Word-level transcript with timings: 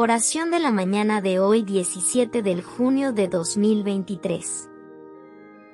Oración 0.00 0.52
de 0.52 0.60
la 0.60 0.70
mañana 0.70 1.20
de 1.20 1.40
hoy 1.40 1.64
17 1.64 2.40
del 2.40 2.62
junio 2.62 3.12
de 3.12 3.26
2023. 3.26 4.70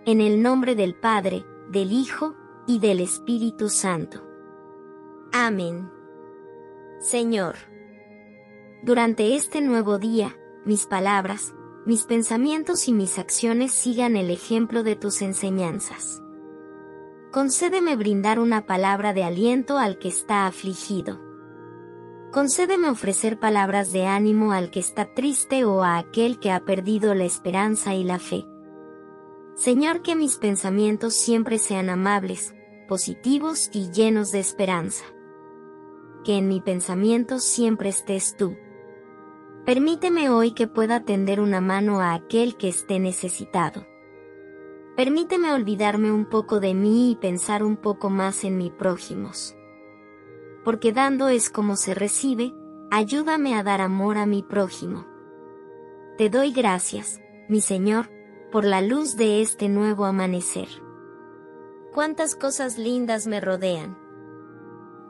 En 0.06 0.22
el 0.22 0.40
nombre 0.40 0.74
del 0.74 0.94
Padre, 0.94 1.44
del 1.68 1.92
Hijo 1.92 2.34
y 2.66 2.78
del 2.78 3.00
Espíritu 3.00 3.68
Santo. 3.68 4.26
Amén. 5.30 5.90
Señor, 7.00 7.56
durante 8.82 9.36
este 9.36 9.60
nuevo 9.60 9.98
día, 9.98 10.34
mis 10.64 10.86
palabras, 10.86 11.54
mis 11.84 12.04
pensamientos 12.04 12.88
y 12.88 12.94
mis 12.94 13.18
acciones 13.18 13.72
sigan 13.72 14.16
el 14.16 14.30
ejemplo 14.30 14.82
de 14.82 14.96
tus 14.96 15.20
enseñanzas. 15.20 16.22
Concédeme 17.30 17.94
brindar 17.94 18.38
una 18.38 18.64
palabra 18.64 19.12
de 19.12 19.22
aliento 19.22 19.76
al 19.76 19.98
que 19.98 20.08
está 20.08 20.46
afligido 20.46 21.23
Concédeme 22.34 22.90
ofrecer 22.90 23.38
palabras 23.38 23.92
de 23.92 24.06
ánimo 24.06 24.50
al 24.50 24.72
que 24.72 24.80
está 24.80 25.14
triste 25.14 25.64
o 25.64 25.84
a 25.84 25.98
aquel 25.98 26.40
que 26.40 26.50
ha 26.50 26.64
perdido 26.64 27.14
la 27.14 27.22
esperanza 27.22 27.94
y 27.94 28.02
la 28.02 28.18
fe. 28.18 28.44
Señor, 29.54 30.02
que 30.02 30.16
mis 30.16 30.36
pensamientos 30.38 31.14
siempre 31.14 31.58
sean 31.58 31.90
amables, 31.90 32.52
positivos 32.88 33.70
y 33.72 33.92
llenos 33.92 34.32
de 34.32 34.40
esperanza. 34.40 35.04
Que 36.24 36.36
en 36.36 36.48
mi 36.48 36.60
pensamiento 36.60 37.38
siempre 37.38 37.90
estés 37.90 38.36
tú. 38.36 38.56
Permíteme 39.64 40.28
hoy 40.28 40.54
que 40.54 40.66
pueda 40.66 41.04
tender 41.04 41.40
una 41.40 41.60
mano 41.60 42.00
a 42.00 42.14
aquel 42.14 42.56
que 42.56 42.66
esté 42.66 42.98
necesitado. 42.98 43.86
Permíteme 44.96 45.52
olvidarme 45.52 46.10
un 46.10 46.24
poco 46.24 46.58
de 46.58 46.74
mí 46.74 47.12
y 47.12 47.14
pensar 47.14 47.62
un 47.62 47.76
poco 47.76 48.10
más 48.10 48.42
en 48.42 48.58
mi 48.58 48.70
prójimos 48.70 49.54
porque 50.64 50.92
dando 50.92 51.28
es 51.28 51.50
como 51.50 51.76
se 51.76 51.94
recibe, 51.94 52.54
ayúdame 52.90 53.54
a 53.54 53.62
dar 53.62 53.80
amor 53.80 54.16
a 54.18 54.26
mi 54.26 54.42
prójimo. 54.42 55.06
Te 56.16 56.30
doy 56.30 56.52
gracias, 56.52 57.20
mi 57.48 57.60
Señor, 57.60 58.10
por 58.50 58.64
la 58.64 58.80
luz 58.80 59.16
de 59.16 59.42
este 59.42 59.68
nuevo 59.68 60.04
amanecer. 60.04 60.68
Cuántas 61.92 62.34
cosas 62.34 62.78
lindas 62.78 63.26
me 63.26 63.40
rodean. 63.40 63.98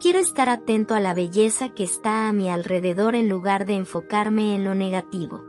Quiero 0.00 0.18
estar 0.18 0.48
atento 0.48 0.94
a 0.94 1.00
la 1.00 1.14
belleza 1.14 1.70
que 1.70 1.84
está 1.84 2.28
a 2.28 2.32
mi 2.32 2.50
alrededor 2.50 3.14
en 3.14 3.28
lugar 3.28 3.64
de 3.64 3.74
enfocarme 3.74 4.54
en 4.54 4.64
lo 4.64 4.74
negativo. 4.74 5.44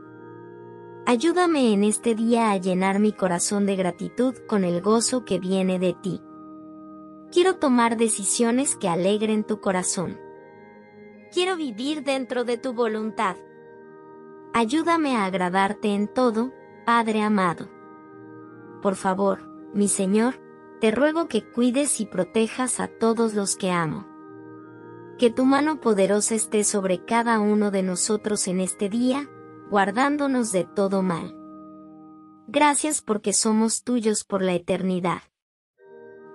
Ayúdame 1.06 1.74
en 1.74 1.84
este 1.84 2.16
día 2.16 2.52
a 2.52 2.58
llenar 2.58 3.00
mi 3.00 3.12
corazón 3.12 3.66
de 3.66 3.76
gratitud 3.76 4.36
con 4.48 4.64
el 4.64 4.82
gozo 4.82 5.24
que 5.24 5.40
viene 5.40 5.78
de 5.78 5.94
ti. 5.94 6.22
Quiero 7.32 7.58
tomar 7.58 7.98
decisiones 7.98 8.76
que 8.76 8.88
alegren 8.88 9.44
tu 9.44 9.60
corazón. 9.60 10.20
Quiero 11.34 11.58
vivir 11.58 12.04
dentro 12.04 12.46
de 12.46 12.58
tu 12.58 12.74
voluntad. 12.74 13.36
Ayúdame 14.54 15.18
a 15.18 15.26
agradarte 15.26 15.94
en 15.94 16.08
todo, 16.08 16.54
Padre 16.86 17.22
amado. 17.22 17.70
Por 18.82 18.96
favor, 18.96 19.42
mi 19.74 19.88
Señor, 19.88 20.36
te 20.80 20.92
ruego 20.92 21.28
que 21.28 21.44
cuides 21.44 22.00
y 22.00 22.06
protejas 22.06 22.80
a 22.80 22.88
todos 22.88 23.34
los 23.34 23.56
que 23.56 23.72
amo. 23.72 24.08
Que 25.18 25.30
tu 25.30 25.46
mano 25.46 25.82
poderosa 25.82 26.36
esté 26.36 26.64
sobre 26.64 27.04
cada 27.04 27.40
uno 27.40 27.72
de 27.72 27.84
nosotros 27.84 28.48
en 28.48 28.60
este 28.60 28.88
día, 28.88 29.30
guardándonos 29.70 30.52
de 30.52 30.64
todo 30.64 31.02
mal. 31.02 31.36
Gracias 32.48 33.02
porque 33.02 33.34
somos 33.34 33.84
tuyos 33.84 34.24
por 34.24 34.42
la 34.42 34.54
eternidad. 34.54 35.24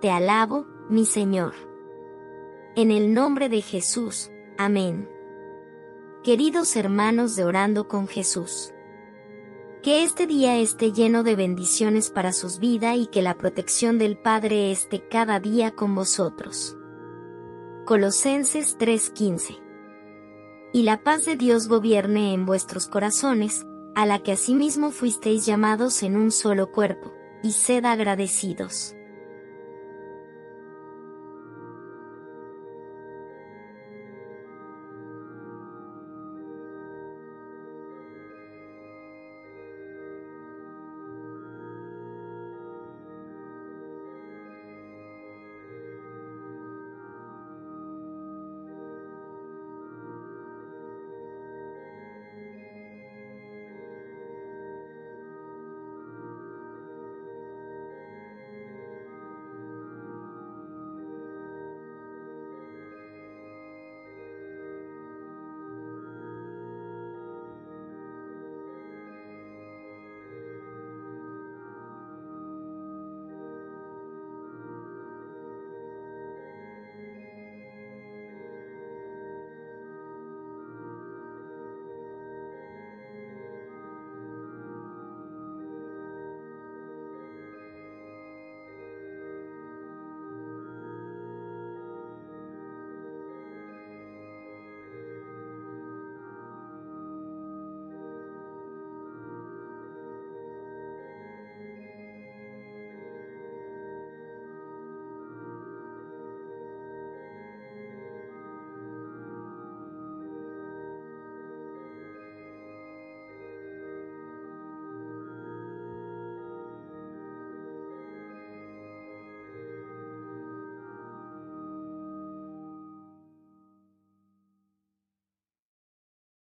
Te 0.01 0.11
alabo, 0.11 0.67
mi 0.91 1.07
Señor. 1.07 1.55
En 2.75 2.91
el 2.91 3.15
nombre 3.15 3.49
de 3.49 3.63
Jesús, 3.63 4.31
amén. 4.59 5.09
Queridos 6.25 6.75
hermanos 6.75 7.37
de 7.37 7.45
Orando 7.45 7.87
con 7.87 8.09
Jesús. 8.09 8.75
Que 9.85 10.03
este 10.03 10.27
día 10.27 10.59
esté 10.59 10.93
lleno 10.93 11.23
de 11.23 11.37
bendiciones 11.37 12.11
para 12.11 12.33
sus 12.33 12.59
vidas 12.59 12.97
y 12.97 13.07
que 13.07 13.23
la 13.23 13.39
protección 13.39 13.99
del 13.99 14.19
Padre 14.19 14.73
esté 14.73 15.07
cada 15.09 15.39
día 15.39 15.71
con 15.71 15.95
vosotros. 15.95 16.77
Colosenses 17.87 18.77
3:15. 18.77 19.59
Y 20.73 20.83
la 20.83 21.05
paz 21.05 21.25
de 21.25 21.37
Dios 21.37 21.69
gobierne 21.69 22.35
en 22.35 22.47
vuestros 22.47 22.89
corazones, 22.89 23.65
a 23.95 24.07
la 24.07 24.23
que 24.25 24.33
asimismo 24.33 24.91
fuisteis 24.91 25.47
llamados 25.47 26.03
en 26.03 26.17
un 26.17 26.33
solo 26.33 26.73
cuerpo, 26.73 27.13
y 27.45 27.53
sed 27.53 27.85
agradecidos. 27.85 28.97